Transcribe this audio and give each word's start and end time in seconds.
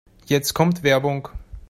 Jetzt 0.25 0.55
kommt 0.55 0.81
Werbung. 0.81 1.29